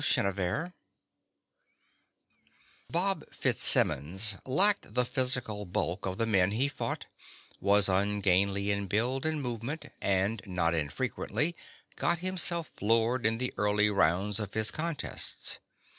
THE 0.03 0.19
ANSWER 0.19 0.73
Bob 2.89 3.23
Fitzsimmons 3.31 4.37
lacked 4.47 4.95
the 4.95 5.05
physical 5.05 5.65
bulk 5.65 6.07
of 6.07 6.17
the 6.17 6.25
men 6.25 6.53
he 6.53 6.67
fought, 6.69 7.05
was 7.59 7.87
ungainly 7.87 8.71
in 8.71 8.87
build 8.87 9.27
and 9.27 9.39
movement, 9.43 9.85
and 10.01 10.41
not 10.47 10.73
infrequently 10.73 11.55
got 11.97 12.17
himself 12.17 12.69
floored 12.69 13.27
in 13.27 13.37
the 13.37 13.53
early 13.57 13.91
rounds 13.91 14.39
of 14.39 14.55
his 14.55 14.71
contests. 14.71 15.59